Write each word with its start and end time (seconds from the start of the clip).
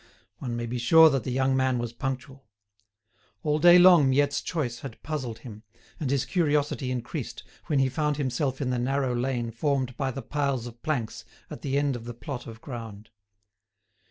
One 0.39 0.55
may 0.55 0.65
be 0.65 0.79
sure 0.79 1.11
that 1.11 1.25
the 1.25 1.31
young 1.31 1.55
man 1.55 1.77
was 1.77 1.93
punctual. 1.93 2.47
All 3.43 3.59
day 3.59 3.77
long 3.77 4.09
Miette's 4.09 4.41
choice 4.41 4.79
had 4.79 4.99
puzzled 5.03 5.37
him, 5.37 5.61
and 5.99 6.09
his 6.09 6.25
curiosity 6.25 6.89
increased 6.89 7.43
when 7.67 7.77
he 7.77 7.87
found 7.87 8.17
himself 8.17 8.61
in 8.61 8.71
the 8.71 8.79
narrow 8.79 9.13
lane 9.15 9.51
formed 9.51 9.95
by 9.97 10.09
the 10.09 10.23
piles 10.23 10.65
of 10.65 10.81
planks 10.81 11.23
at 11.51 11.61
the 11.61 11.77
end 11.77 11.95
of 11.95 12.05
the 12.05 12.15
plot 12.15 12.47
of 12.47 12.61
ground. 12.61 13.11